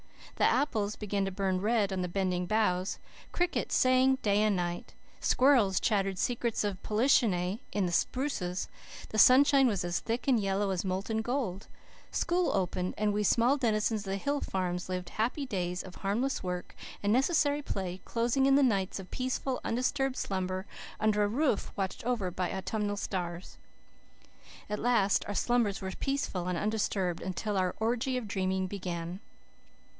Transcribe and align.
The 0.37 0.45
apples 0.47 0.95
began 0.95 1.25
to 1.25 1.31
burn 1.31 1.61
red 1.61 1.93
on 1.93 2.01
the 2.01 2.07
bending 2.07 2.47
boughs; 2.47 2.97
crickets 3.31 3.75
sang 3.75 4.15
day 4.23 4.41
and 4.41 4.55
night; 4.55 4.95
squirrels 5.19 5.79
chattered 5.79 6.17
secrets 6.17 6.63
of 6.63 6.81
Polichinelle 6.81 7.59
in 7.71 7.85
the 7.85 7.91
spruces; 7.91 8.67
the 9.09 9.19
sunshine 9.19 9.67
was 9.67 9.85
as 9.85 9.99
thick 9.99 10.27
and 10.27 10.39
yellow 10.39 10.71
as 10.71 10.83
molten 10.83 11.21
gold; 11.21 11.67
school 12.09 12.51
opened, 12.55 12.95
and 12.97 13.13
we 13.13 13.21
small 13.21 13.55
denizens 13.57 14.01
of 14.01 14.05
the 14.05 14.15
hill 14.17 14.41
farms 14.41 14.89
lived 14.89 15.09
happy 15.09 15.45
days 15.45 15.83
of 15.83 15.93
harmless 15.93 16.41
work 16.41 16.75
and 17.03 17.13
necessary 17.13 17.61
play, 17.61 18.01
closing 18.03 18.47
in 18.47 18.55
nights 18.67 18.99
of 18.99 19.11
peaceful, 19.11 19.61
undisturbed 19.63 20.17
slumber 20.17 20.65
under 20.99 21.21
a 21.21 21.27
roof 21.27 21.71
watched 21.75 22.03
over 22.05 22.31
by 22.31 22.51
autumnal 22.51 22.97
stars. 22.97 23.59
At 24.67 24.79
least, 24.79 25.23
our 25.27 25.35
slumbers 25.35 25.79
were 25.79 25.91
peaceful 25.91 26.47
and 26.47 26.57
undisturbed 26.57 27.21
until 27.21 27.55
our 27.55 27.75
orgy 27.79 28.17
of 28.17 28.27
dreaming 28.27 28.65
began. 28.65 29.19